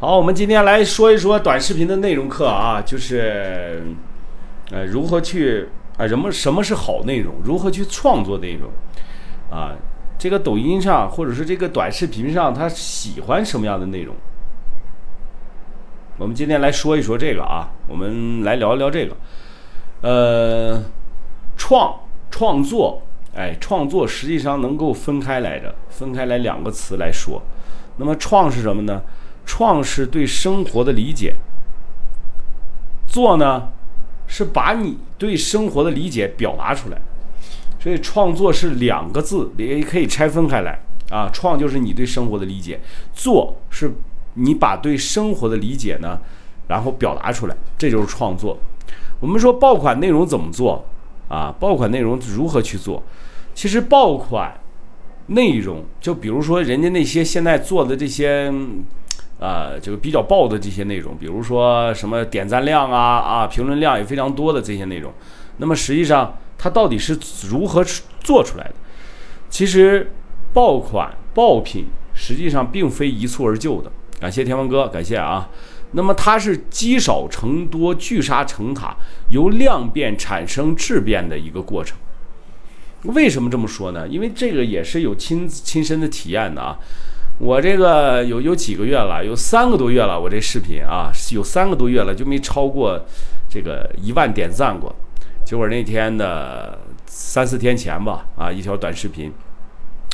[0.00, 3.82] 好，我们今天来说一说短视频的内容课啊，就是
[4.70, 8.70] 呃如何去啊什么什么是好内容，如何去创作内容
[9.50, 9.76] 啊，
[10.18, 14.16] 这个抖音上或者是这个短视频上，他喜欢什么样的内容？
[16.16, 19.14] 我们今天来说一说这个啊，我们来聊一聊这个，
[20.00, 20.82] 呃，
[21.58, 21.94] 创
[22.30, 23.02] 创作，
[23.34, 27.42] 哎，创作实际上能够分开来着，分开来两个词来说。
[27.98, 29.02] 那么创是什么呢？
[29.44, 31.34] 创是对生活的理解，
[33.06, 33.68] 做呢
[34.26, 36.98] 是把你对生活的理解表达出来。
[37.80, 40.78] 所以创作是两个字，也可以拆分开来
[41.10, 41.30] 啊。
[41.32, 42.78] 创就是你对生活的理解，
[43.12, 43.90] 做是
[44.34, 46.20] 你把对生活的理解呢，
[46.68, 48.58] 然后表达出来，这就是创作。
[49.18, 50.84] 我们说爆款内容怎么做
[51.28, 51.54] 啊？
[51.58, 53.02] 爆款内容如何去做？
[53.54, 54.60] 其实爆款
[55.28, 58.52] 内容，就比如说人家那些现在做的这些。
[59.40, 65.10] 啊，这个比较爆的这些内容，比如说什么点赞量啊啊，评论量也非常多的这些内容，
[65.56, 67.82] 那么实际上它到底是如何
[68.20, 68.74] 做出来的？
[69.48, 70.12] 其实
[70.52, 73.90] 爆款爆品实际上并非一蹴而就的。
[74.20, 75.48] 感谢天王哥，感谢啊。
[75.92, 78.94] 那么它是积少成多、聚沙成塔，
[79.30, 81.96] 由量变产生质变的一个过程。
[83.04, 84.06] 为什么这么说呢？
[84.06, 86.78] 因为这个也是有亲亲身的体验的啊。
[87.40, 90.20] 我这个有有几个月了，有三个多月了。
[90.20, 93.02] 我这视频啊，有三个多月了，就没超过
[93.48, 94.94] 这个一万点赞过。
[95.42, 99.32] 结果那天的三四天前吧，啊，一条短视频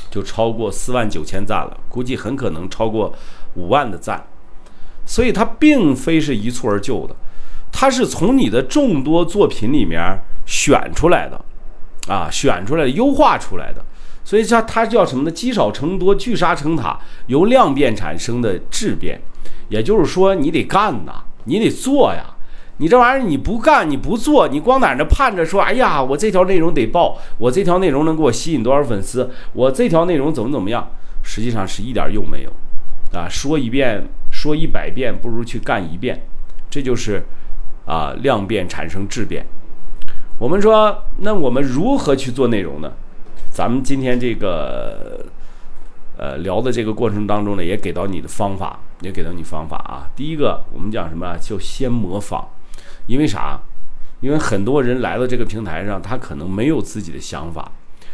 [0.09, 3.13] 就超过四万九千赞了，估计很可能超过
[3.57, 4.25] 五万的赞。
[5.05, 7.17] 所以它并非是一蹴而就的，
[7.73, 10.01] 它是从你的众多作品里面
[10.47, 11.45] 选出来的，
[12.07, 13.85] 啊，选出来优化出来的。
[14.27, 15.31] 所以叫它叫什么呢？
[15.31, 19.21] 积少成多，聚沙成塔，由量变产生的质变。
[19.69, 22.35] 也就是说，你得干呐，你得做呀。
[22.79, 30.91] 你这玩意儿你不干，你不做，你光在那盼着说，哎呀，我这条内容得爆，我这条内容能给我吸引多少粉丝，我这条内容怎么怎么样？
[31.23, 32.51] 实际上是一点用没有
[33.17, 33.29] 啊！
[33.31, 36.21] 说一遍，说一百遍，不如去干一遍。
[36.69, 37.23] 这就是
[37.87, 39.47] 啊，量变产生质变。
[40.39, 42.93] 我们说，那我们如何去做内容呢？
[43.57, 45.25] 咱们今天这个
[46.19, 50.13] 呃聊的这个过程当中呢，也给到你的方法，也给到你方法啊。
[50.15, 51.39] 第一个，我们讲什么？
[51.39, 52.45] 就先模仿，
[53.07, 53.59] 因为啥？
[54.21, 57.73] 因为很多人来到这个平台上，他可能没有自己的想法，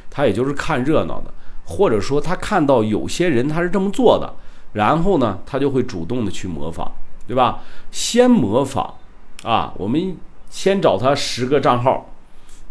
[0.09, 4.35] 他也就是看热闹的，或者说他看到有些人他是这么做的，
[4.75, 6.87] 然后呢，他就会主动的去模仿，
[7.27, 7.63] 对吧？
[7.91, 8.95] 先模仿
[9.43, 10.17] 啊，我们
[10.49, 12.11] 先找他十个账号。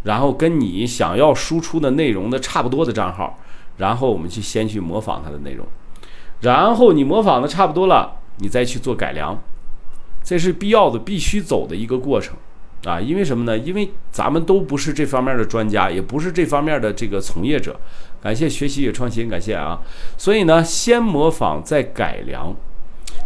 [0.04, 3.40] 然后跟你想要输出的内容的差不多的账号，
[3.78, 5.66] 然后我们去先去模仿它的内容，
[6.42, 9.38] 然后你模仿的差不多了，你再去做改良，
[10.24, 12.36] 这是必要的、必须走的一个过程
[12.86, 13.00] 啊！
[13.00, 13.58] 因为什么呢？
[13.58, 17.80] 因为咱们都不是这方面的专家，也不是这方面的这个从业者。
[18.22, 19.80] 感谢学习与创新，感谢啊！
[20.18, 22.56] 所以呢，先模仿再改良。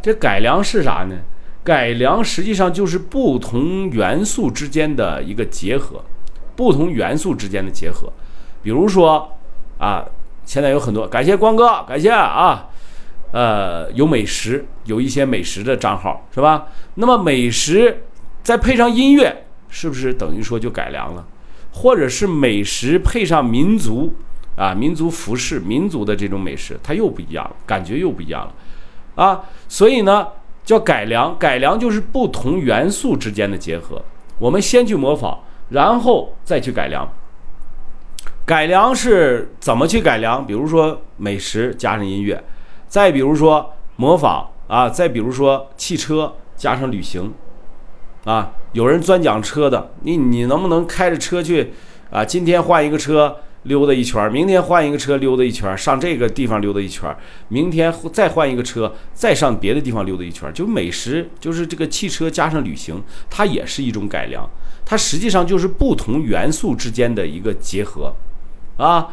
[0.02, 1.16] 这改良是啥呢？
[1.64, 6.04] 改良实际上就是不同元素之间的一个结合。
[6.56, 8.12] 不同元素之间的结合，
[8.64, 9.32] 比如说
[9.78, 10.06] 啊，
[10.46, 12.70] 现在有很多感谢光哥，感谢啊，
[13.32, 16.68] 呃，有美食，有一些美食的账号是吧？
[16.96, 18.04] 那么美食
[18.42, 21.26] 再配上音乐，是不是等于说就改良了？
[21.74, 24.14] 或者是美食配上民族
[24.56, 28.54] 啊，民族服饰、民族的这种美食，它又不一样了，感觉又不一样了
[29.22, 29.44] 啊！
[29.68, 30.28] 所以呢，
[30.64, 34.02] 叫改良，改良就是不同元素之间的结合。
[34.40, 35.38] 我们先去模仿。
[35.76, 37.06] 然后再去改良，
[38.46, 40.46] 改良是怎么去改良？
[40.46, 42.42] 比如说美食加上音乐，
[42.88, 47.34] 再比如说模仿啊，再比如说汽车加上旅行，
[48.24, 51.74] 啊，有人专讲车的，你你能不能开着车去
[52.10, 52.24] 啊？
[52.24, 57.14] 今天换一个车溜达一圈，明天换一个车溜达一圈，上这个地方溜达一圈，
[57.50, 64.50] 明天再换一个车，再上别的地方溜达一圈，就美食就是这个汽车加上旅行，它也是一种改良。
[64.86, 68.14] 它实际上就是不同元素之间的一个结合，
[68.78, 69.08] 啊，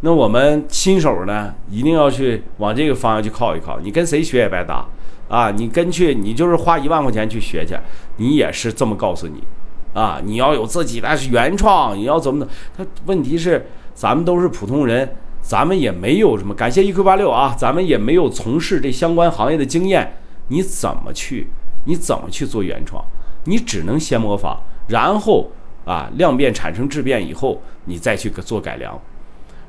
[0.00, 3.78] 那我们新手呢，一定要去往这个方向去靠一靠。
[3.80, 4.86] 你跟谁学也白搭，
[5.28, 7.76] 啊，你跟去，你就是花一万块钱去学去，
[8.16, 9.44] 你也是这么告诉你，
[9.92, 12.50] 啊，你要有自己的原创，你要怎么的？
[12.76, 16.54] 他问题是，咱们都是普通人，咱们也没有什么。
[16.54, 20.16] 感谢一 Q 八六啊，咱们也没有从事这相关行业的经验，
[20.48, 21.48] 你怎么去？
[21.84, 23.04] 你怎么去做原创？
[23.44, 24.58] 你只能先模仿。
[24.88, 25.50] 然后
[25.84, 28.98] 啊，量变产生质变以后，你再去做改良。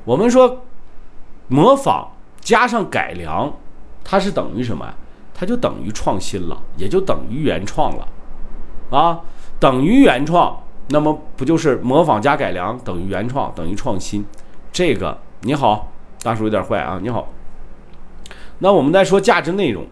[0.04, 0.64] 我们说
[1.48, 3.52] 模仿加上改良，
[4.02, 4.92] 它是等于什么？
[5.34, 8.08] 它就等于创新了，也就等于原创了，
[8.90, 9.20] 啊，
[9.58, 14.22] 等于原创，那么不就是模仿加改良等于原创等于创新？
[14.70, 15.90] 这个你好，
[16.22, 17.28] 大叔有点坏啊，你好。
[18.58, 19.86] 那我们再说价值内容，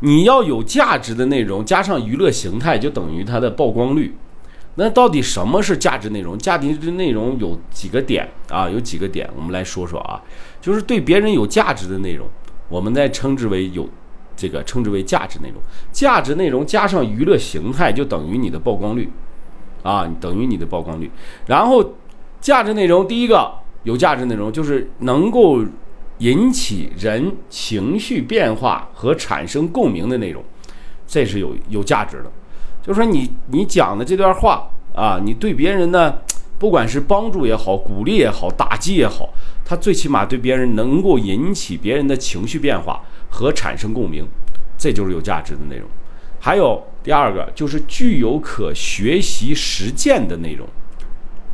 [0.00, 4.16] 你要有价值的内容加上娱乐形态，就等于它的曝光率。
[4.76, 6.38] 那到底什么是价值内容？
[6.38, 8.70] 价值内容有几个点啊？
[8.70, 10.22] 有几个点，我们来说说啊，
[10.60, 12.26] 就是对别人有价值的内容。
[12.68, 13.88] 我们再称之为有，
[14.36, 15.60] 这个称之为价值内容。
[15.90, 19.10] 价值内容加上娱乐形态，就等于你的曝光率，
[19.82, 21.10] 啊，等于你的曝光率。
[21.46, 21.94] 然后，
[22.40, 23.52] 价值内容第一个
[23.82, 25.62] 有价值内容就是能够
[26.20, 30.42] 引起人情绪变化和产生共鸣的内容，
[31.06, 32.30] 这是有有价值的。
[32.82, 36.18] 就是说你你讲的这段话啊，你对别人呢，
[36.58, 39.30] 不管是帮助也好，鼓励也好，打击也好。
[39.64, 44.26] 他最起码对别人能够引起别人的情绪变化和产生共鸣，
[44.76, 45.88] 这就是有价值的内容。
[46.38, 50.66] 还有第二个就是具有可学习实践的内容，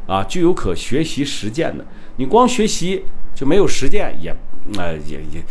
[0.07, 1.85] 啊，具有可学习实践的。
[2.17, 3.05] 你光学习
[3.35, 4.35] 就没有实践，也
[4.77, 5.45] 呃也也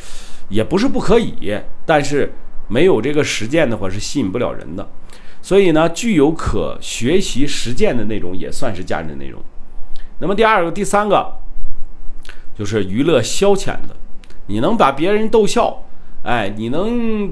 [0.50, 2.34] 也不是不可以，但是
[2.68, 4.88] 没有这个实践的话是吸引不了人的。
[5.42, 9.42] 所以呢，具有可学习实践的内容也算是价值内容。
[10.20, 11.34] 那么第二个、第三个。
[12.58, 13.94] 就是娱乐消遣的，
[14.48, 15.84] 你能把别人逗笑，
[16.24, 17.30] 哎，你能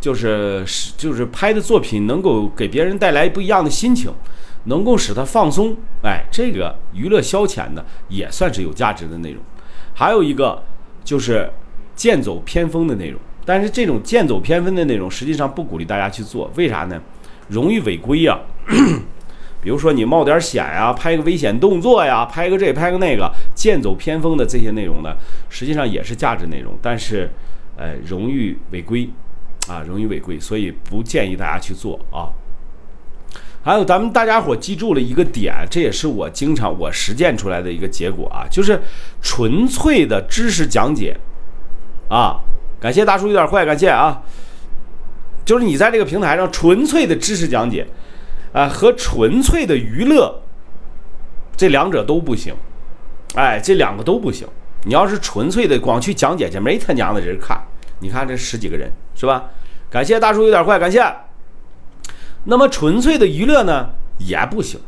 [0.00, 4.12] 就是是就是拍的作品能够给别人带来不一样的心情，
[4.64, 9.40] 能够使他放松，哎，这个娱乐消遣的也算是有价值的内容。
[9.92, 10.60] 还有一个
[11.04, 11.48] 就是
[11.94, 17.00] 剑走偏锋的内容，但是这种剑走偏锋的内容实际上不鼓励大家去做，为啥呢？
[17.48, 18.38] 容易违规呀。
[19.62, 25.14] 比如说你冒点险呀，拍个危险动作呀，拍个这拍个那个，剑走偏锋的这些内容呢，
[25.48, 27.30] 实际上也是价值内容，但是，
[27.76, 29.08] 呃，容易违规，
[29.66, 32.28] 啊，容易违规，所以不建议大家去做啊。
[33.64, 38.80] 还有咱们大家伙记住了一个点，这也是我经常我实践出来的一个结果啊，就是
[39.22, 41.16] 纯粹的知识讲解，
[42.08, 42.36] 啊，
[42.78, 44.22] 感谢大叔有点坏，感谢啊，
[45.44, 47.86] 就是你在这个平台上纯粹的知识讲解。
[48.54, 50.32] 啊，和纯粹的娱乐，
[51.56, 52.54] 这两者都不行，
[53.34, 54.46] 哎，这两个都不行。
[54.84, 57.60] 你要是纯粹的光去讲解去，没他娘的人看。
[57.98, 59.46] 你看这十几个人是吧？
[59.90, 61.04] 感谢大叔有点坏，感谢。
[62.44, 64.80] 那么纯粹的娱乐呢，也不行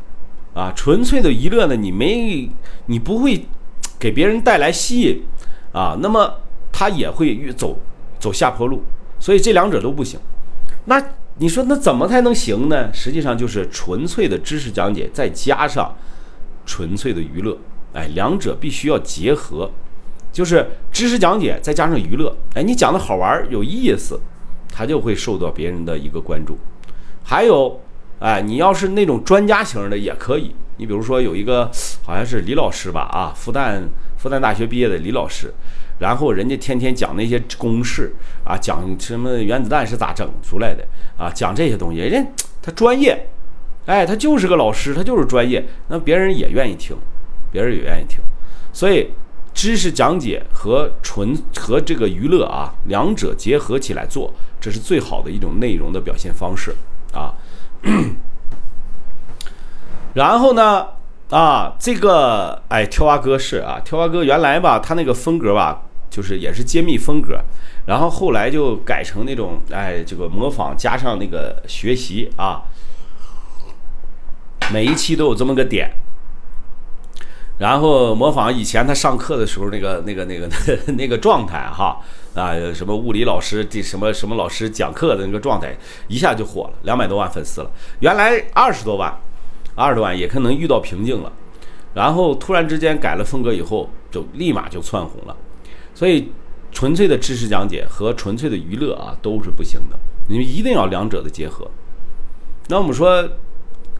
[0.53, 0.71] 啊。
[0.75, 2.49] 纯粹的娱乐呢，你没，
[2.87, 3.45] 你不会
[3.99, 5.23] 给别人带来吸引
[5.73, 6.39] 啊，那么
[6.71, 7.79] 他也会走
[8.19, 8.83] 走下坡路。
[9.19, 10.19] 所以这两者都不行。
[10.85, 11.03] 那。
[11.39, 12.91] 你说那怎么才能行呢？
[12.91, 15.95] 实际上就是纯粹的知识讲解，再加上
[16.65, 17.55] 纯粹的娱乐，
[17.93, 19.69] 哎，两者必须要结合，
[20.33, 24.19] 就是知识讲解再加上娱乐，哎，你讲的好玩有意思，
[24.73, 26.57] 他就会受到别人的一个关注。
[27.29, 27.81] 还有，
[28.19, 31.69] 哎，你要是那种专家型的也可以，你比如说有一个
[32.05, 33.81] 好像是李老师吧，啊，复旦
[34.17, 35.53] 复旦大学毕业的李老师。
[35.99, 38.13] 然后人家天天讲那些公式
[38.45, 40.87] 啊，讲什么原子弹是咋整出来的
[41.17, 42.31] 啊，讲这些东西，人家
[42.61, 43.27] 他专业，
[43.87, 46.95] 哎，他就是个老师，他就是专业，那别人也愿意听，
[47.51, 48.21] 别人也愿意听，
[48.71, 49.09] 所以
[49.53, 56.73] 知识讲解和纯和这个娱乐啊，两者结合起来做，这是最好的一种内容的表现方式
[57.17, 57.33] 啊。
[60.13, 60.87] 然后呢，
[61.31, 65.81] 啊，这个哎，跳蛙哥是啊，跳蛙哥原来吧，他那个风格吧。
[66.09, 67.37] 就是也是揭秘风格，
[67.85, 72.63] 然后后来就改成那种哎，这个模仿加上那个学习啊，
[74.71, 75.91] 每一期都有这么个点，
[77.59, 80.47] 然后模仿以前他上课的时候那个那个那个
[80.93, 81.99] 那个状态哈
[82.35, 85.75] 啊，什么物理老师这什么什么老师讲课的那个状态，
[86.07, 89.11] 一下就火了，两百多万粉丝了，原来二十多万，
[89.73, 91.31] 二十多万也可能遇到瓶颈了，
[91.95, 95.35] 然后突然之间改了风格以后，就立马就窜红了。
[95.95, 96.31] 所以，
[96.71, 99.97] 纯粹的知识讲解和纯粹的娱乐啊都是不行的，
[100.29, 101.67] 你们一定要两者的结合。
[102.67, 103.27] 那我们说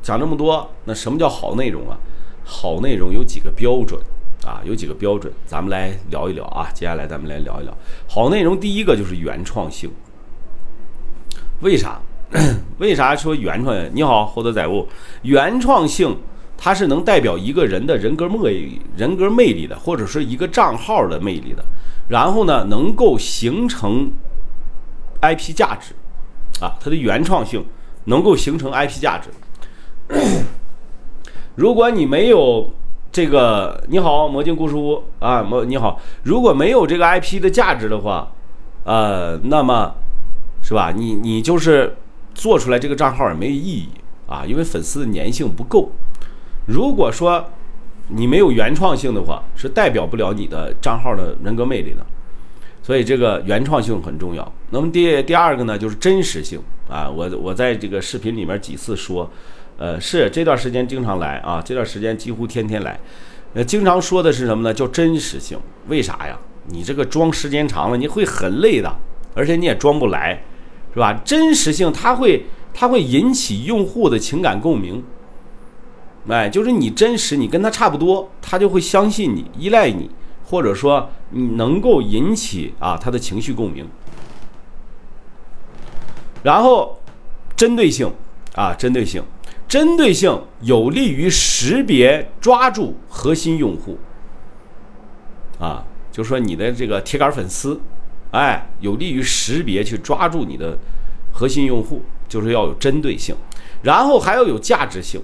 [0.03, 1.97] 讲这么多，那什么叫好内容啊？
[2.49, 3.99] 好内容有几个标准
[4.45, 4.61] 啊？
[4.63, 6.69] 有几个标准，咱们来聊一聊啊。
[6.73, 7.77] 接下来咱们来聊一聊
[8.07, 8.57] 好内容。
[8.57, 9.91] 第一个就是原创性。
[11.59, 11.99] 为啥？
[12.79, 13.75] 为啥说原创？
[13.93, 14.87] 你好，厚德载物。
[15.23, 16.17] 原创性。
[16.59, 21.63] 它是能代表一个人的人格魅人格魅力的，或者是一个账号的魅力的，
[22.09, 24.11] 然后呢，能够形成
[25.21, 25.93] IP 价值，
[26.59, 27.63] 啊，它的原创性
[28.05, 29.29] 能够形成 IP 价值。
[31.57, 32.69] 如果你没有
[33.11, 38.31] 这个，你好，魔镜故事屋啊，魔你好，如果没有这个 IP 的价值的话，
[38.83, 39.95] 呃，那么
[40.61, 40.93] 是吧？
[40.95, 41.97] 你你就是
[42.35, 43.89] 做出来这个账号也没有意义
[44.27, 45.89] 啊，因为粉丝的粘性不够。
[46.67, 47.43] 如果说
[48.09, 52.05] 你没有原创性的话，是代表不了你的账号的人格魅力的。
[52.83, 54.49] 所以这个原创性很重要。
[54.69, 57.09] 那么第第二个呢，就是真实性啊。
[57.09, 59.29] 我我在这个视频里面几次说，
[59.77, 62.99] 呃，是这段时间经常来啊，这段时间几乎天天来。
[63.53, 64.73] 呃，经常说的是什么呢？
[64.73, 65.57] 叫真实性。
[65.87, 66.37] 为啥呀？
[66.67, 68.93] 你这个装时间长了，你会很累的，
[69.33, 70.43] 而且你也装不来，
[70.93, 71.13] 是吧？
[71.23, 75.03] 真实性它会它会引起用户的情感共鸣。
[76.27, 80.09] 哎，就是你真实，你跟他差不多，他就会相信你，依赖你。
[80.49, 83.85] 或者说你能够引起啊他的情绪共鸣，
[86.41, 86.97] 然后
[87.53, 88.09] 针对性
[88.55, 89.21] 啊针对性，
[89.67, 93.97] 针对性有利于识别抓住核心用户，
[95.59, 97.79] 啊，就说你的这个铁杆粉丝，
[98.31, 100.77] 哎，有利于识别去抓住你的
[101.33, 103.35] 核心用户，就是要有针对性，
[103.81, 105.21] 然后还要有价值性，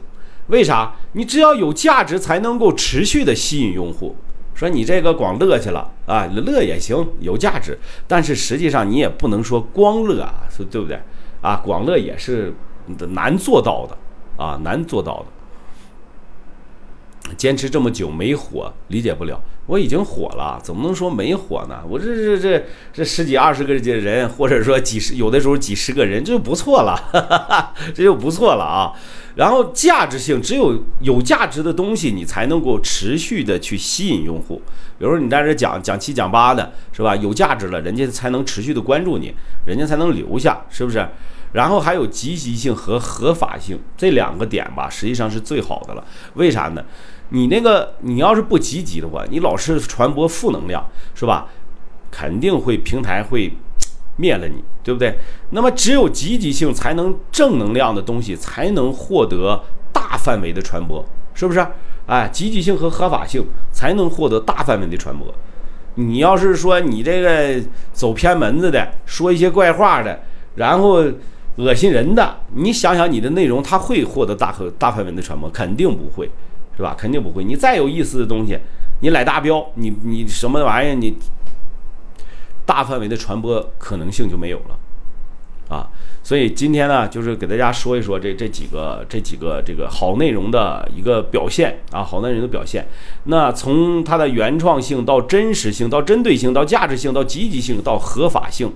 [0.47, 0.93] 为啥？
[1.13, 4.15] 你只要有价值，才能够持续的吸引用户。
[4.53, 11.00] 说你这个光乐去了啊，乐也行，有价值，但是实际上你也不能说光乐啊，说对不对？
[11.41, 12.53] 啊，光乐也是
[13.09, 13.97] 难做到的
[14.43, 15.25] 啊，难做到的。
[17.38, 19.41] 坚持这么久没火，理解不了。
[19.65, 21.79] 我已经火了，怎么能说没火呢？
[21.88, 27.00] 我这这这这十几二十个人，或者说几十，有的时候几十个人，这就不错了，
[27.95, 28.91] 这就不错了啊。
[29.35, 34.62] 然后价值性，只有有价值的东西，你才能够持续的去吸引用户。
[35.00, 37.15] 比如说你在这讲讲七讲八的，是吧？
[37.15, 39.33] 有价值了，人家才能持续的关注你，
[39.65, 41.07] 人家才能留下，是不是？
[41.53, 46.03] 然后还有积极性和合法性这两个点吧，实际上是最好的了。
[46.33, 46.83] 为啥呢？
[47.29, 51.48] 你那个你要是不积极的话，你老是传播负能量，是吧？
[52.12, 53.53] 肯定会平台会。
[54.15, 55.17] 灭了你，对不对？
[55.50, 59.60] 那么只有积极性才能正能量的东西才能获得
[59.91, 61.65] 大范围的传播，是不是？
[62.05, 65.33] 哎，积极性和合法性才能获得大范围的传播。
[65.95, 67.60] 你要是说你这个
[67.91, 70.22] 走偏门子的，说一些怪话的，
[70.57, 71.03] 然后
[71.57, 75.50] 恶心人的，你想想你的内容，它会获得大和大范围的传播？
[75.50, 76.29] 肯定不会，
[76.77, 76.95] 是吧？
[76.98, 77.43] 肯定不会。
[77.43, 78.57] 你再有意思的东西，
[79.01, 81.15] 你来大标，你你什么玩意儿你？
[82.65, 84.79] 大范围的传播可能性就没有了，
[85.67, 85.89] 啊，
[86.24, 92.88] 所以今天呢，就是给大家说一说这这几个这几个这个好内容的一个表现啊，好内容的表现。
[93.25, 98.72] 那从它的原创性到真实性，到针对性，到价值性，到积极性，到合法性，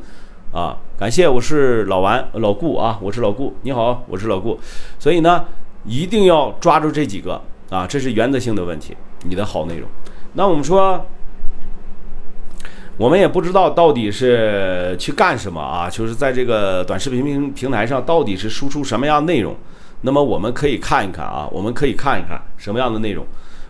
[0.52, 4.60] 啊，感谢，我是老王老顾啊，我是老顾，你好，我是老顾。
[4.98, 5.46] 所以呢，
[5.86, 9.88] 一定要抓住这几个啊，这是原则性的问题，你的好内容。
[10.34, 11.06] 那我们说。
[13.00, 19.56] 我们也不知道到底是去干什么啊，就是在这个短视频平平台上到底是输出什么样内容。
[20.02, 23.24] 那么我们可以看一看啊，我们可以看一看什么样的内容。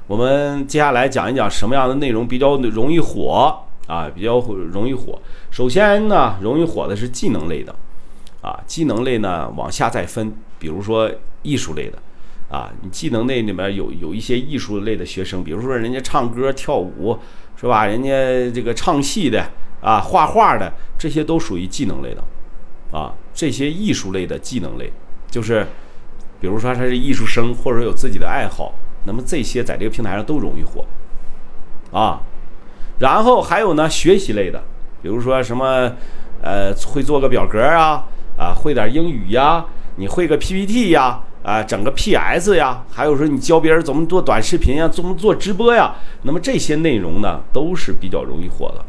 [0.07, 3.53] 我们接下来讲一讲什么样的内容比较容易火
[3.88, 5.20] 啊，比较容易火。
[5.50, 7.75] 首先呢，容易火的是技能类的
[8.41, 11.98] 啊，技能类呢往下再分，比如说艺术类的
[12.56, 17.17] 啊，你技能类里面有有一些艺术类的学生，比如说人家唱歌跳舞。
[17.60, 17.88] 是吧？
[17.88, 18.12] 人家
[18.53, 19.44] 这个唱戏的
[19.82, 22.24] 啊，画画的，这些都属于技能类的，
[22.96, 24.94] 啊，这些艺术类的技能类，
[25.32, 25.65] 就是，
[26.39, 28.75] 比如说他是艺术生，或者有自己的爱好，
[29.06, 30.86] 那么这些在这个平台上都容易火，
[31.91, 32.22] 啊，
[32.99, 34.63] 然后还有呢，学习类的，
[35.01, 35.91] 比如说什么，
[36.41, 38.03] 呃，会做个表格啊，
[38.37, 41.21] 啊，会点英语呀，你会个 PPT 呀。
[41.43, 48.83] 啊，整个 PS 呀，还有说你教别人怎么做短视频呀，怎么做直播呀，那么这些内容呢，都是比较容易火的，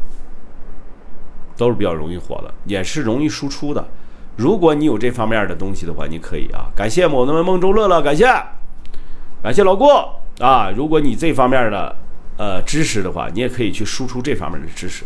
[1.55, 3.87] 都是比较容易火的，也是容易输出的。
[4.35, 8.25] 如果你有这方面的东西的话，你可以啊，感谢某们梦中乐乐，感谢，
[9.41, 10.69] 感谢老郭啊。
[10.75, 11.95] 如果你这方面的
[12.39, 15.03] 呃知识的话，你也可以去输出这方面的知识。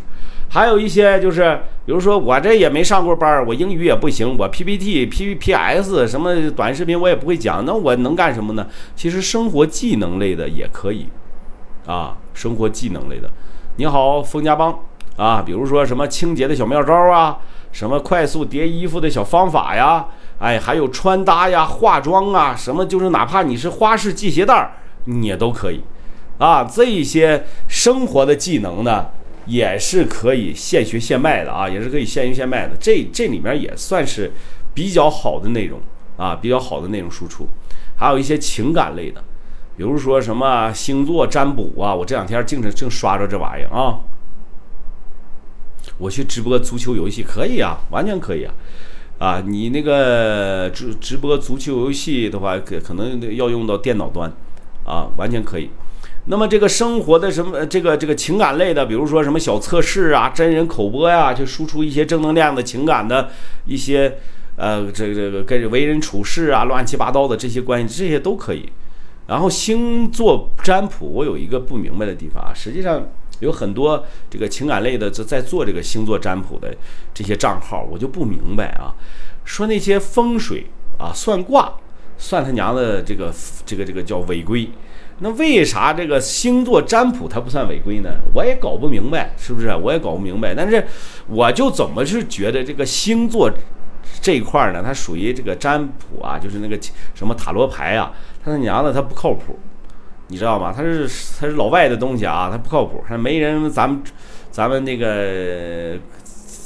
[0.52, 8.68] 还有一些就是，比如说我这也没上过班，我英语也不行，我 PPT、PPS 什么短视频我也不会讲，那我能干什么呢？
[8.96, 11.08] 其实生活技能类的也可以，
[11.88, 13.28] 啊，生活技能类的。
[13.78, 14.78] 你好，冯家邦
[15.18, 17.40] 啊，比如说什么清洁的小妙招啊，
[17.72, 20.06] 什么快速叠衣服的小方法呀，
[20.38, 24.74] 哎，还有穿搭呀、化妆啊，什么就是哪怕你是花式系鞋带儿，
[25.06, 25.82] 你也都可以，
[26.44, 29.08] 啊，这一些生活的技能呢。
[29.46, 32.78] 也是可以现学现卖的啊，也是可以现学现卖的。
[32.80, 34.32] 这这里面也算是
[34.74, 35.82] 比较好的内容
[36.16, 37.46] 啊，比较好的内容输出。
[37.98, 39.22] 还有一些情感类的，
[39.76, 44.00] 比如说什么星座占卜啊，我这两天净是净刷着这玩意儿啊。
[45.98, 48.54] 我去直播足球游戏可以啊，完全可以啊。
[49.20, 54.32] 啊，你那个直直播足球游戏的话，可可能要用到电脑端，
[54.86, 55.70] 啊，完全可以。
[56.26, 63.30] 那么这个生活的什么这个这个情感类的，比如说什么小测试啊、真人口播呀，就输出一些正能量的情感的
[63.66, 64.18] 一些
[64.56, 68.70] 呃这个这个跟为人处事啊、乱七八糟的这些关系，这些都可以。
[69.28, 73.08] 然后星座占卜，我有一个不明白的地方啊，实际上。
[73.40, 76.74] 有很多这个情感类的在在做这个星座占卜的
[77.14, 78.96] 这些账号，我就不明白啊，
[79.44, 81.74] 说那些风水啊、算卦，
[82.18, 83.34] 算他娘的这个
[83.66, 84.70] 这个这个叫违规，
[85.20, 88.10] 那为啥这个星座占卜它不算违规呢？
[88.34, 89.74] 我也搞不明白，是不是？
[89.76, 90.54] 我也搞不明白。
[90.54, 90.86] 但是
[91.28, 93.52] 我就怎么是觉得这个星座
[94.22, 96.78] 这一块呢，它属于这个占卜啊，就是那个
[97.14, 98.12] 什么塔罗牌啊，
[98.44, 99.58] 他他娘的他不靠谱。
[100.28, 100.74] 你知道吗？
[100.76, 101.08] 他是
[101.40, 104.02] 他是老外的东西啊，他不靠谱，还没人咱们
[104.50, 105.98] 咱们那个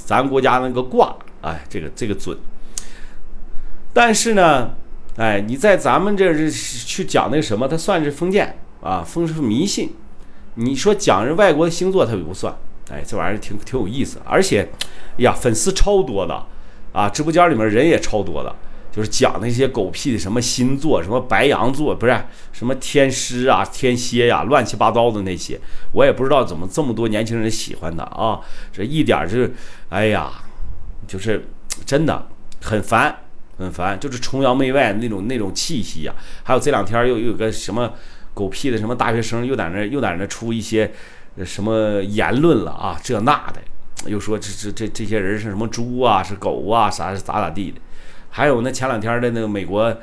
[0.05, 2.37] 咱国家那个卦，哎，这个这个准。
[3.93, 4.69] 但是呢，
[5.17, 9.93] 哎，你在咱们这是去讲那个什么，他算是封建啊，封是迷信。
[10.55, 12.55] 你说讲人外国的星座，他不算。
[12.89, 14.69] 哎，这玩意儿挺挺有意思，而且，
[15.17, 16.45] 呀，粉丝超多的
[16.93, 18.55] 啊，直播间里面人也超多的。
[18.89, 22.19] 就是讲那些狗屁的什么星座，什么白羊座，不是
[22.51, 25.59] 什么天狮啊、天蝎呀，乱七八糟的那些，
[25.91, 28.39] 我也不知道怎么这么多年轻人喜欢他啊！
[28.73, 29.53] 这一点就是，
[29.89, 30.31] 哎呀，
[31.07, 31.47] 就是
[31.85, 32.27] 真的
[32.63, 33.15] 很烦，
[33.57, 36.13] 很烦，就是崇洋媚外那种那种气息呀。
[36.43, 37.93] 还有这两天又又有个什么
[38.33, 40.91] 狗屁的什么大学生又在那又在那出一些
[41.43, 43.61] 什么言论了啊，这那的，
[44.09, 47.79] 又说这这这这些人是什么猪啊，是狗啊，啥是咋咋地的。
[48.29, 49.95] 还有那前两天的那个美国，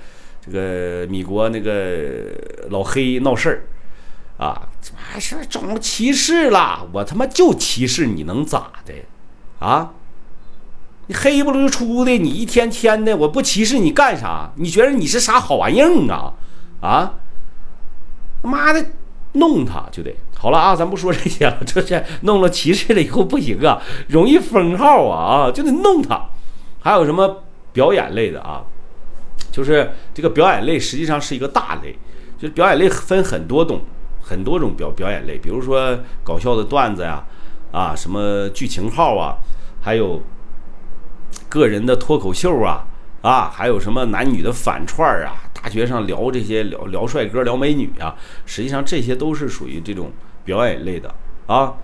[0.45, 2.25] 这个米国那个
[2.71, 6.89] 老黑闹事儿，啊，还是种歧视了？
[6.93, 8.95] 我他妈就歧视你能咋的？
[9.61, 9.93] 啊，
[11.07, 14.51] 你黑不溜出的，你一天天的，我不歧视你干啥？
[14.57, 16.33] 你觉得你是啥好玩意儿啊？
[16.81, 17.15] 啊，
[18.43, 18.85] 妈的，
[19.33, 20.77] 弄他就得好了啊！
[20.77, 26.29] 咱不说这些了，这些弄了歧视了以后不行啊，容易封号啊啊，就得弄他。
[26.81, 27.43] 还有什么？
[27.73, 28.63] 表演类的啊，
[29.51, 31.99] 就是这个表演类实际上是一个大类，
[32.39, 33.81] 就是表演类分很多种，
[34.23, 37.25] 很多种表表演类，比如说搞笑的段子呀，
[37.73, 39.35] 啊，什么剧情号啊，
[39.81, 40.23] 还有
[41.55, 42.85] 个人的脱口秀啊，
[43.23, 50.11] 啊，还有什么男女的反串啊，大学上聊这些聊聊帅哥聊美女啊，实际上这些都是属于这种
[50.45, 51.15] 表演类的
[51.47, 51.75] 啊。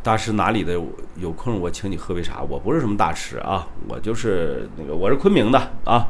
[0.00, 0.80] 大师哪里的？
[1.16, 2.40] 有空我请你喝杯茶。
[2.42, 6.06] 我不是什么大师啊，我就是那个，我是昆明的啊。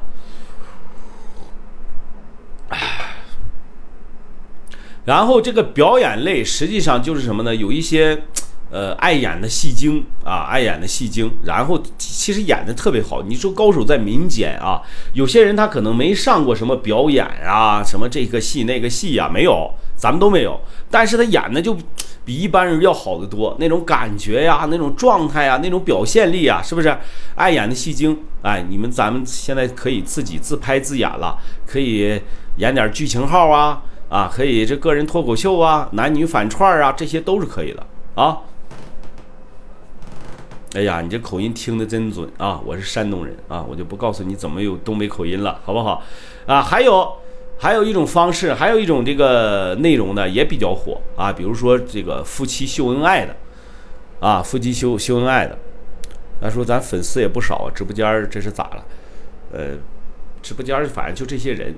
[5.07, 7.55] 然后这个表演类实际上就是什么呢？
[7.55, 8.25] 有一些
[8.71, 13.23] 呃爱演的戏精啊，爱演的戏精，然后其实演的特别好。
[13.23, 14.81] 你说高手在民间啊，
[15.13, 21.77] 有些人他可能没上过什么表演啊，什么这个戏那个戏呀，没有，咱们都没有，但是他演的就。
[22.27, 26.93] 比一般人要好得多，那种感觉呀，那种状态呀，那种表现力啊，是不是？
[27.37, 32.21] 爱演的戏精，哎，你们咱们现在可以自己自拍自演了，可以
[32.57, 38.37] 演点剧情号啊，啊，可以这个人脱口秀啊，男女反串啊，这些都是可以的啊。
[40.77, 42.61] 哎呀，你这口音听得真准啊！
[42.63, 46.03] 我是山东人啊，我就不告诉你怎么有东北口音了，好不好？
[46.47, 47.11] 啊，还有。
[47.59, 51.33] 还有一种方式，还有一种这个内容呢，也比较火啊。
[51.33, 53.35] 比如说这个夫妻秀恩爱的，
[54.21, 55.57] 啊，夫妻秀秀恩爱的。
[56.39, 58.85] 他说咱粉丝也不少，直播间这是咋了？
[59.55, 59.69] 呃，
[60.43, 61.75] 直播间反正就这些人，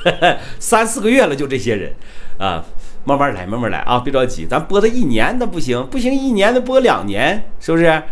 [0.58, 1.92] 三四个月了就这些人
[2.38, 2.64] 啊，
[3.04, 8.02] 慢慢来，慢慢来啊，别着急，咱播他一年那不行，不行一年的播两年，是不是？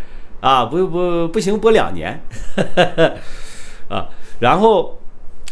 [0.41, 2.23] 啊，不不不行，播两年，
[3.89, 4.09] 啊，
[4.41, 4.97] 然后。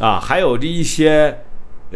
[0.00, 1.42] 啊，还有这一些，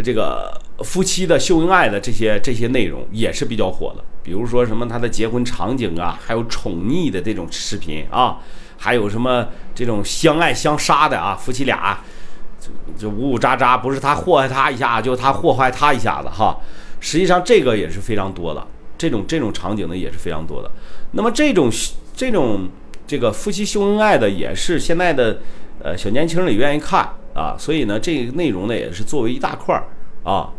[0.03, 8.39] 这个夫妻的秀恩爱的这些这些内容也是比较火的，比如说什么他的结婚场景啊，还有宠溺的这种视频啊，
[8.77, 11.97] 还有什么这种相爱相杀的啊，夫妻俩
[12.59, 16.59] 就就呜呜喳喳，不是他祸害他一下，就他祸害他一下子哈。
[16.99, 18.67] 实际上这个也是非常多的，
[18.99, 20.69] 这种这种场景呢也是非常多的。
[21.13, 21.71] 那么这种
[22.17, 22.69] 这种
[23.07, 25.39] 这个夫妻秀恩爱的也是现在的
[25.83, 27.09] 呃小年轻人也愿意看。
[27.35, 29.89] 啊，所以呢，这个内容呢也是作为一大块儿
[30.23, 30.51] 啊。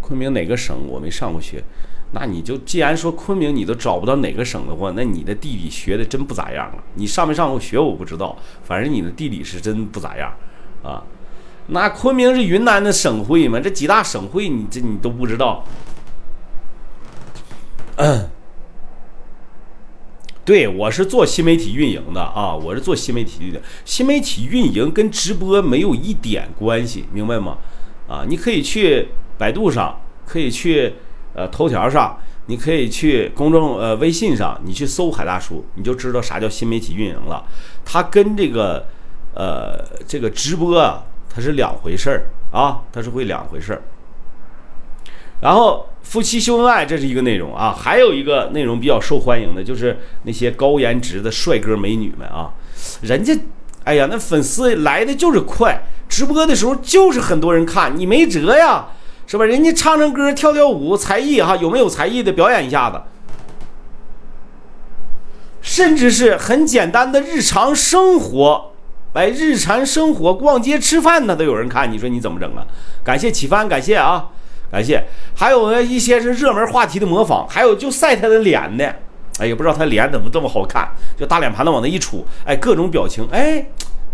[0.00, 1.62] 昆明哪个省我没上过学，
[2.10, 6.82] 那你就既然说昆明你都找不到哪个省的话，那你的地理学的真不咋样了。
[6.94, 10.32] 你上没上过学我不知道，反正你的地理是真不咋样
[10.82, 11.00] 啊。
[11.68, 13.60] 那昆明是云南的省会吗？
[13.60, 15.64] 这几大省会你这你都不知道。
[20.46, 23.60] 对，我是做新媒体运营的啊，我是做新媒体的。
[23.84, 27.58] 新媒体运营跟直播没有一点关系，明白吗？
[28.06, 30.94] 啊，你可以去百度上，可以去
[31.34, 37.44] 呃头条上，你可以去公众呃微信上，你去搜海大叔，你就知道啥叫新媒体运营了。
[37.84, 38.86] 它跟这个
[39.34, 43.82] 呃这个直播啊，它是两回事儿啊，它是会两回事儿。
[45.40, 52.50] 然后夫妻秀恩爱，这是一个内容啊，还有一个内容比较受欢迎的，就是那些高颜值的帅哥美女们啊，
[53.02, 53.36] 人家，
[53.84, 58.86] 哎呀，那粉丝来的就是快，直播的时候就是很多人看，你没辙呀，
[59.26, 59.44] 是吧？
[59.44, 63.00] 人家唱唱歌、跳跳舞，才艺哈，有没有才艺的表演一下子？
[65.60, 68.70] 甚至是很简单的日常生活，
[69.14, 72.64] 哎，日常生活逛街吃饭呢都有人看，你说你怎么整啊？
[73.02, 74.30] 感谢启帆，感谢啊。
[74.70, 75.02] 感谢，
[75.34, 78.84] 还有呢一些是热门话题的模仿，还有就晒他的脸的，
[79.38, 83.64] 哎，也不知道他脸怎么这么好看，就大脸盘子往那一杵，哎，各种表情，哎，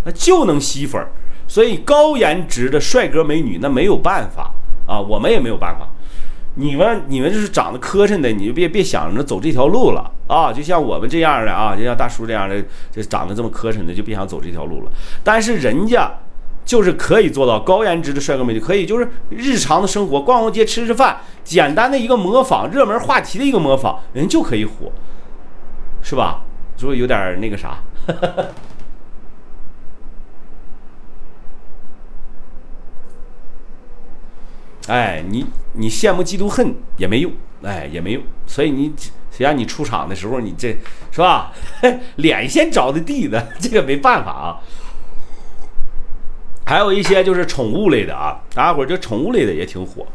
[0.05, 1.05] 那就能吸粉。
[1.49, 4.53] 所以高颜值的帅哥美女那没有办法
[4.87, 5.89] 啊，我们也没有办法。
[6.55, 10.53] 你们你们就是长得磕碜的，你就别别想着走这条路了啊。
[10.53, 14.91] 就像我们这样的啊，就像大叔这样的，就长得这么磕碜的，就别想走这条路了。
[15.25, 16.13] 但是人家。
[16.65, 24.93] 就是可以做到高颜值的帅哥美女，可以就是日常的生活，逛逛街、吃吃饭，简单的一个模仿热门话题的一个模仿，人就可以火，
[26.03, 26.43] 是吧？
[26.79, 27.79] 是不是有点那个啥？
[34.89, 38.93] 哎，你你羡慕嫉妒恨也没用，哎也没用，所以你
[39.31, 40.77] 谁让你出场的时候你这
[41.13, 41.53] 是吧？
[42.17, 44.59] 脸先着的地的，这个没办法啊。
[46.73, 50.07] 还有一些就是宠物类的啊，大家伙儿这宠物类的也挺火，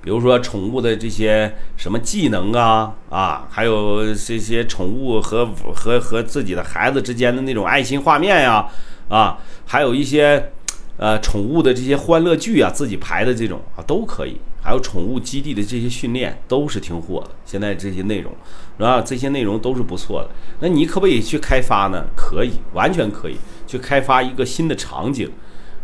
[0.00, 8.66] 比如说宠物的这些什么技能啊啊，还有这些宠物和和和自己的孩子之间的那种爱心画面呀
[9.10, 10.52] 啊，还有一些
[10.96, 17.30] 呃宠物的这些欢乐剧啊，自己排的这种啊都可以，还有宠物基地的这些训练都是挺火的。
[17.44, 18.32] 现在这些内容，
[18.78, 19.02] 是吧？
[19.02, 20.30] 这些内容都是不错的。
[20.60, 22.06] 那你可不可以去开发呢？
[22.16, 23.36] 可以，完全可以。
[23.72, 25.32] 去开发一个新的场景，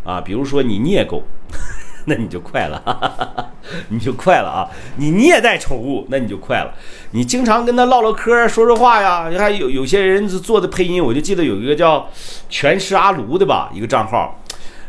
[0.03, 1.23] 啊，比如说你虐狗，
[2.05, 3.49] 那你就快了，
[3.89, 4.69] 你就快了啊！
[4.97, 6.75] 你虐待宠物，那你就快了。
[7.13, 9.27] 你经常跟他唠唠嗑，说说话呀。
[9.31, 12.07] 你看有有些人做的配音，我就记得有一个叫
[12.47, 14.39] 全师阿卢的吧，一个账号，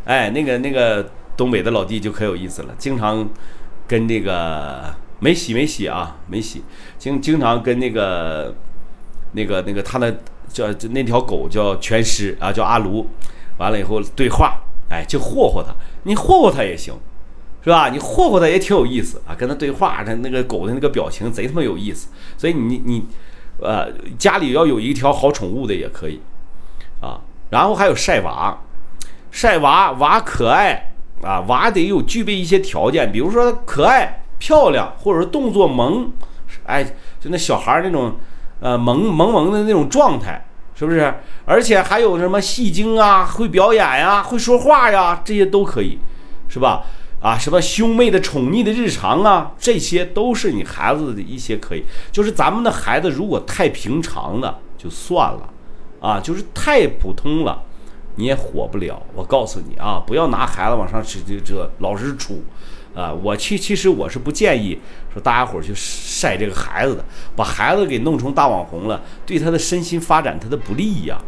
[0.05, 3.27] 哎，那个那个东北的老弟就可有意思了，经常
[3.89, 6.63] 跟那个没洗没洗啊，没洗，
[6.99, 8.55] 经经常跟那个
[9.33, 10.21] 那个那个他的。
[10.53, 13.07] 叫那条狗叫全尸啊，叫阿卢，
[13.59, 14.61] 完了以后对话，
[14.91, 16.95] 哎，就霍霍它，你霍霍它也行，
[17.63, 17.89] 是吧？
[17.89, 22.09] 你霍霍它也挺有意思啊，跟它对话，它那个狗的那个表情贼他妈有意思。
[22.37, 23.05] 所以你你，
[23.61, 26.21] 呃，家里要有一条好宠物的也可以，
[27.01, 28.59] 啊，然后还有晒娃，
[29.31, 36.11] 晒娃娃可爱啊，娃得有具备一些条件，比如说可爱、漂亮，或者说动作萌，
[36.65, 36.83] 哎，
[37.21, 38.17] 就那小孩那种。
[38.61, 41.14] 呃，萌萌萌的那种状态，是不是？
[41.44, 45.99] 而且还有什么戏精啊，会表演呀，会说话呀，这些都可以，
[46.49, 46.85] 是吧？
[47.20, 51.85] 啊，什么兄妹的宠溺的日常啊，这些都是你孩子的一些可以。
[52.12, 55.49] 就是咱们的孩子如果太平常了，就算了，
[56.01, 57.62] 啊，就是太普通了，
[58.14, 59.03] 你也火不了。
[59.14, 62.38] 我告诉你啊，不要拿孩子往上这这这老是杵。
[63.01, 64.79] 啊，我其其实我是不建议
[65.13, 71.19] 说大家伙去晒这个孩子的，把孩子给弄成大网红了，对他的身心发展他的不利呀。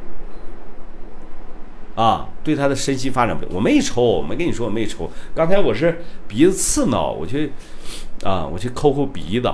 [1.95, 3.37] 啊，对他的身心发展。
[3.51, 5.11] 我没抽，我没跟你说我没抽。
[5.35, 7.53] 刚才我是鼻子刺挠，我去
[8.23, 9.51] 啊，我去抠抠鼻子。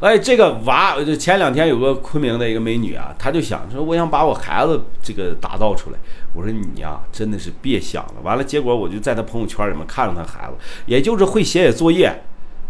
[0.00, 5.98] 哎，这个娃就，前两天有个昆明的一个美女啊，她就想说，我想把我孩子这个打造出来。
[6.34, 8.14] 我说你呀，真的是别想了。
[8.22, 10.54] 完了，结果我就在她朋友圈里面看了她孩子，
[10.86, 12.22] 也就是会写写作业，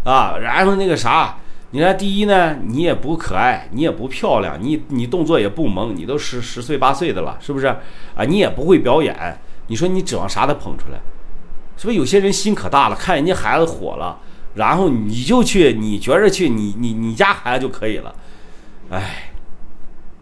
[0.05, 1.37] 啊，然后那个啥，
[1.69, 7.67] 你看第一呢，你也不可爱，你也不漂亮，你你动作也不萌，你都十十岁八岁的了，是不是？
[7.67, 10.99] 啊，你也不会表演，你说你指望啥他捧出来？
[11.77, 14.17] 是不是有些人心可大了，看人家孩子火了。
[14.59, 18.13] 然后你就去，你觉着去，你你你家孩子就可以了，
[18.89, 19.31] 哎，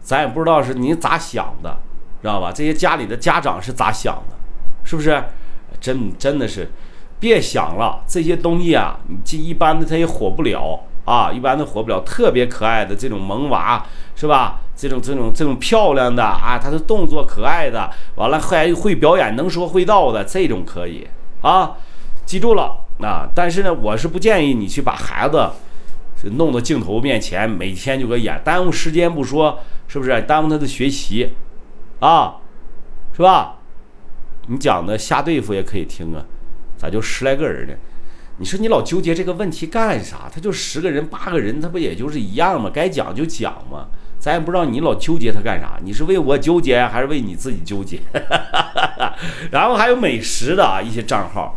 [0.00, 1.76] 咱也不知道是你咋想的，
[2.22, 2.52] 知道吧？
[2.54, 4.36] 这些家里的家长是咋想的，
[4.84, 5.20] 是不是？
[5.80, 6.70] 真真的是，
[7.18, 12.00] 别想了，这些东西啊，这一般的他也火不了啊，一般的火不了。
[12.06, 14.60] 特别可爱的这种萌娃，是吧？
[14.76, 21.08] 这种这种这种漂亮的啊，他的动作可爱的，完了还会表演、能说会道的这种可以
[21.42, 21.72] 啊，
[22.24, 22.84] 记住了。
[23.00, 25.50] 啊，但是呢，我是不建议你去把孩子
[26.36, 30.20] 弄到镜头面前，每天就搁演，耽误时间不说，是不是？
[30.22, 31.30] 耽误他的学习，
[32.00, 32.36] 啊，
[33.12, 33.58] 是吧？
[34.48, 36.24] 你讲的瞎对付也可以听啊，
[36.76, 37.74] 咋就十来个人呢？
[38.38, 40.30] 你说你老纠结这个问题干啥？
[40.32, 42.70] 他就十个人八个人，他不也就是一样吗？
[42.72, 43.88] 该讲就讲嘛。
[44.20, 48.00] 咱也不知道你老纠结他干啥，你是为我纠结还是为你自己纠结？
[49.52, 51.56] 然后还有美食的啊，一些账号，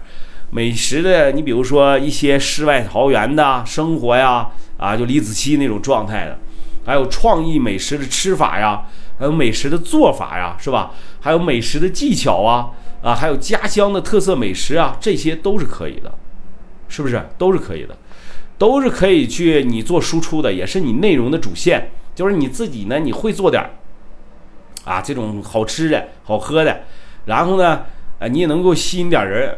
[0.54, 6.38] 美食的，你比如说一些世外桃源的生活呀，啊，就李子柒那种状态的，
[6.86, 8.86] 还有创意美食的吃法呀，
[9.18, 10.92] 还有美食的做法呀，是吧？
[11.22, 16.14] 还有美食的技巧啊，啊，还有家乡的特色美食啊，这些都是可以的，
[16.90, 17.30] 是不是？
[17.38, 17.98] 都是可以的，
[18.58, 21.92] 都是可以去你做输出的，也是你内容的主线。
[22.14, 23.70] 就是你自己呢，你会做点儿
[24.84, 26.82] 啊，这种好吃的好喝的，
[27.24, 27.84] 然后呢，
[28.20, 29.58] 呃，你也能够吸引点人，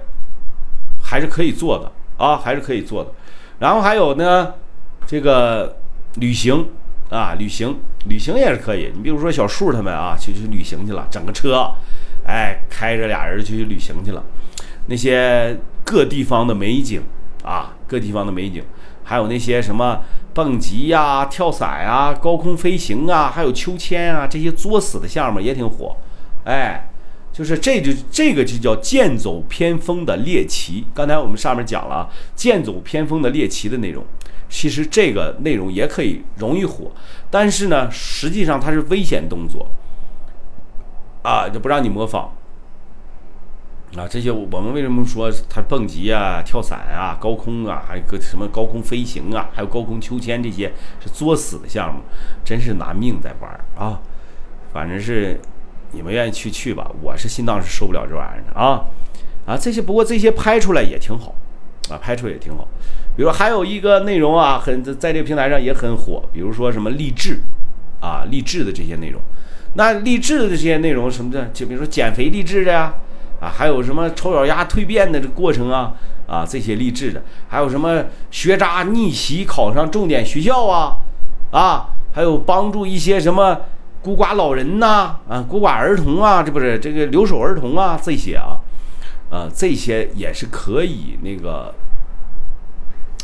[1.14, 3.12] 还是可以做的啊，还是可以做的。
[3.60, 4.56] 然后还有呢，
[5.06, 5.78] 这个
[6.16, 6.68] 旅行
[7.12, 8.92] 啊，旅行旅行也是可以。
[8.96, 11.72] 你比如说小树他们啊，去去旅行去了，整个车，
[12.26, 14.24] 哎，开着俩人就去旅行去了。
[14.88, 17.04] 那些各地方的美景
[17.44, 18.64] 啊，各地方的美景，
[19.04, 20.02] 还有那些什么。
[20.34, 25.96] 蹦极呀、跳伞呀、高空飞行啊，还有秋千啊，这些作死的项目也挺火。
[26.46, 26.90] 哎，
[27.34, 30.86] 就是这就这个就叫剑走偏锋的猎奇。
[30.94, 34.06] 刚才我们上面讲了啊剑走偏锋的猎奇的内容，
[34.48, 36.92] 其实这个内容也可以容易火，
[37.32, 39.68] 但是呢，实际上它是危险动作
[41.24, 42.32] 啊，就不让你模仿。
[43.96, 52.02] 啊，这些我们为什么说它蹦极啊、跳伞啊、高空啊，还有个什么高空飞行啊，还有高空秋千这些是作死的项目，
[52.44, 54.00] 真是拿命在玩啊！
[54.74, 55.40] 反正是
[55.94, 58.82] 你们愿意去去吧，我是心脏是受不了这玩意儿的啊
[59.46, 59.58] 啊！
[59.58, 61.34] 这些不过这些拍出来也挺好
[61.90, 62.68] 啊，拍出来也挺好。
[63.16, 67.40] 比如还有一个内容啊，很在这个平台上也很火，比如说什么励志
[68.02, 69.22] 啊、励志的这些内容。
[69.76, 72.94] 那励志的这些内容什么的，就比如说减肥励志的呀。
[73.40, 75.94] 啊，还有什么丑小鸭蜕变的这过程啊？
[76.26, 80.96] 啊，这些励志的，还有什么学渣逆袭考上重点学校啊？
[81.52, 83.60] 啊，还有帮助一些什么
[84.04, 85.16] 孤寡老人呐？
[85.30, 88.00] 啊，孤寡儿童啊，这不是这个留守儿童啊？
[88.04, 88.60] 这些啊，
[89.32, 91.74] 啊，这些也是可以那个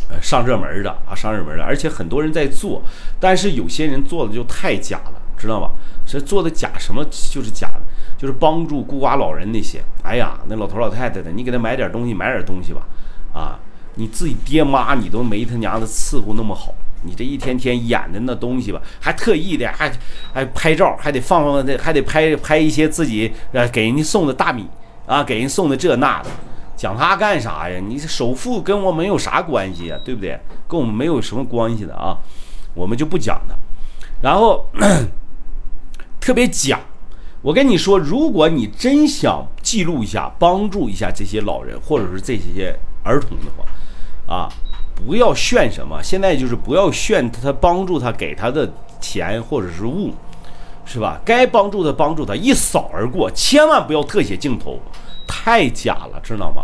[0.09, 2.81] 呃上热门的啊，上热门的，而且很多人在做，
[3.19, 5.71] 但是有些人做的就太假了，知道吧？
[6.05, 7.81] 这做的假什么就是假的。
[8.19, 12.81] 就是帮助孤寡老人那些，哎呀，那老头老太太的，你给他买点东西，买点东西吧，
[13.33, 13.57] 啊，
[13.99, 19.91] 你自己爹妈你都没他娘的伺候那么好，你这一天天演的那东西吧，还特意的还
[20.33, 24.65] 还拍照，还得放放那，还得拍拍一些自己呃给人家送的大米
[25.05, 26.29] 啊，给人送的这那的，
[26.77, 27.77] 讲他干啥呀？
[27.85, 29.99] 你首富跟我们有啥关系呀？
[30.05, 30.39] 对不对？
[30.65, 32.17] 跟我们没有什么关系的啊，
[32.73, 33.55] 我们就不讲他，
[34.21, 34.65] 然后
[36.21, 36.79] 特别讲。
[37.41, 43.63] 我跟你说，如果你真想记录一下、帮助一下这些老人或者是这些儿童的话，
[44.29, 44.47] 啊，
[44.93, 45.99] 不要炫什么。
[46.03, 50.13] 现在就是不要炫他帮助他给他的钱或者是物，
[50.85, 51.19] 是吧？
[51.25, 54.79] 该帮助的帮助他，一扫而过，千万不要特写镜头，
[55.27, 56.63] 太假了，知道吗？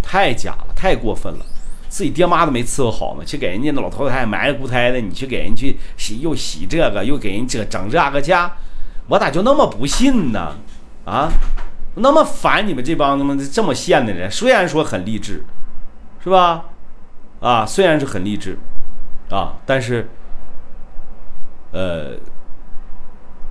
[0.00, 1.44] 太假了，太过分了。
[1.88, 8.50] 自己爹妈都没伺候好呢，去给人家那老头老太埋了骨胎的，你去给人去洗，又洗这个，又给人这整这个家。
[9.08, 10.56] 我咋就那么不信呢？
[11.04, 11.28] 啊，
[11.96, 14.30] 那么烦你们这帮他妈这么贱的人。
[14.30, 15.44] 虽然说很励志，
[16.22, 16.64] 是吧？
[17.44, 18.56] 啊，虽然是很励志，
[19.28, 20.08] 啊，但是，
[21.72, 22.12] 呃，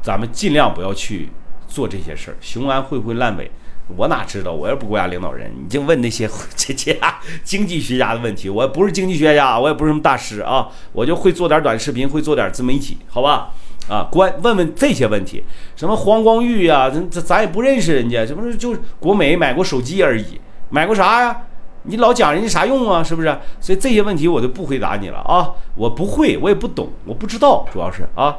[0.02, 1.30] 咱们尽量不要去
[1.68, 2.38] 做这些事儿。
[2.42, 3.52] 雄安会不会烂尾？
[3.96, 4.52] 我哪知道？
[4.52, 6.28] 我又不国家领导人，你就问那些
[6.58, 7.00] 这些
[7.44, 8.50] 经济学家的问题。
[8.50, 13.52] 我不是经济学家，我也不是什么大师啊，我就会做点短视频，会做点自媒体，好吧？
[13.88, 15.44] 啊，关问问这些问题，
[15.76, 21.42] 什么黄光裕呀，咱咱咱也不认识人家，这不是就国美买过手机而已，买过啥呀？
[21.84, 23.04] 你老讲人家啥用啊？
[23.04, 23.38] 是不是？
[23.60, 28.38] 所以这些问题我就不回答你了啊，我不会，我也不懂，我不知道，主要是啊。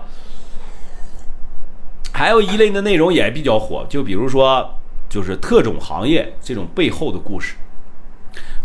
[2.13, 4.75] 还有一类的内容也比较火，就比如说
[5.09, 7.57] 就是特种行业这种背后的故事。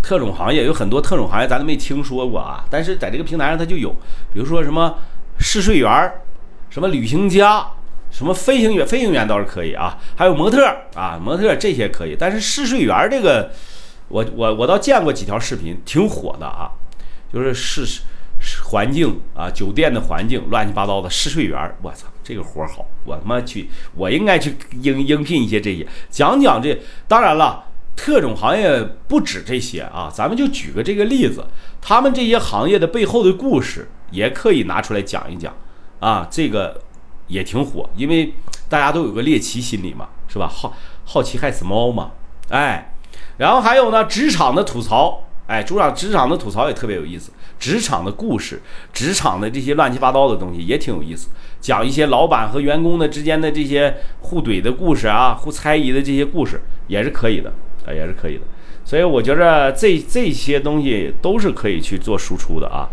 [0.02, 3.90] 特种行业有很多特种行业咱都没听说过啊，但是在这个平台上它就有，
[4.34, 4.96] 比如说什么
[5.40, 6.22] 试睡员儿。
[6.72, 7.66] 什么旅行家，
[8.12, 10.64] 什么飞行员，飞行员倒是可以啊，还有模特
[10.94, 13.50] 啊，模特这些可以，但是试睡员这个，
[14.10, 16.70] 我我我倒见过几条视频，挺火的啊，
[17.32, 18.02] 就是试
[18.64, 31.46] 环境啊，酒店的环境乱七八糟的试睡员，我操，这个活好，我他妈去，我应该去应应聘一些这些，讲讲这，当然了，特种行业不止这些啊，咱们就举个这个例子，
[31.82, 35.54] 他们这些行业的背后的故事也可以拿出来讲一讲
[36.00, 36.82] 啊，这个
[37.28, 38.34] 也挺火，因为
[38.70, 40.48] 大家都有个猎奇心理嘛，是吧？
[40.48, 42.12] 好好奇害死猫嘛，
[42.50, 42.89] 哎，
[43.40, 47.32] 然后还有呢，职场的吐槽，哎，职场职场的吐槽也特别有意思。
[47.58, 48.62] 职场的故事，
[48.94, 57.52] 职场的这些乱七八糟的东西也挺有意思，讲一些老板和员工的之间的这些互怼的故事啊，互猜疑的这些故事也是可以的
[57.86, 58.42] 啊，也是可以的。
[58.86, 62.88] 所以我觉着这这些东西都是可以去做输出的啊，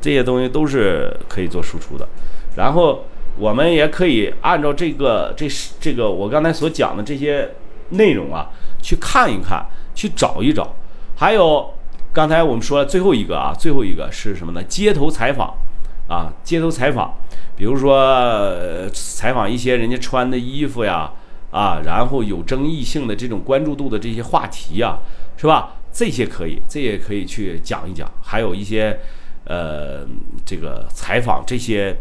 [0.00, 2.08] 这些东西都是可以做输出的。
[2.56, 3.04] 然后
[3.38, 7.50] 我们也可以按照这个这是这个我刚才所讲的这些
[7.92, 8.50] 内容啊，
[8.82, 10.74] 去看一看，去找一找，
[11.16, 11.72] 还有。
[12.14, 14.62] 刚才我们说了最后一个啊，最后一个是什么呢？
[14.64, 15.54] 街头采访，
[16.08, 17.14] 啊，街头采访，
[17.56, 21.10] 比如说采访一些人家穿的衣服呀，
[21.50, 24.98] 啊，然后有争议性的这种关注度的这些话题呀，
[25.38, 25.76] 是吧？
[25.90, 28.06] 这些可以，这也可以去讲一讲。
[28.20, 29.00] 还有一些，
[29.44, 30.06] 呃，
[30.44, 31.96] 这个采访这些，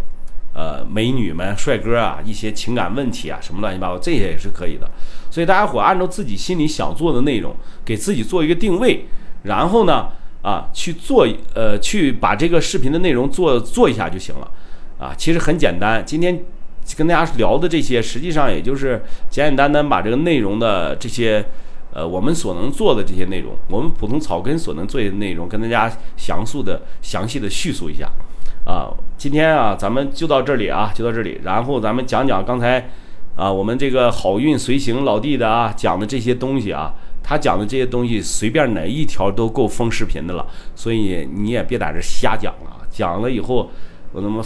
[0.53, 4.89] 呃，美女们、帅哥啊，一些情感问题啊，什么乱七八糟，这些也是可以的。
[5.29, 9.05] 所以大家伙按照自己心里想做的内容，给自己做一个定位。
[9.43, 10.09] 然后呢，
[10.41, 14.51] 啊，去做，呃，去把这个视频的内容做做一下就行了，
[14.99, 16.03] 啊，其实很简单。
[16.05, 16.43] 今天
[16.97, 21.43] 跟大家聊的这些，实际上也就是简简单单把这个内容的这些，
[21.93, 28.11] 呃，我们所能做的这些内容，我们普通草根所能做的内容，跟大家详述的、详细的叙述一下。
[28.65, 31.39] 啊，今天啊，咱们就到这里啊，就到这里。
[31.43, 32.89] 然后咱们讲讲刚才
[33.35, 36.93] 啊，我们这个好运随行老弟的啊讲的这些东西啊。
[37.23, 40.45] 他讲的这些东西，随便哪一条都够封视频的了，
[40.75, 42.87] 所以你也别在这瞎讲了。
[42.89, 43.69] 讲了以后，
[44.11, 44.43] 我他妈。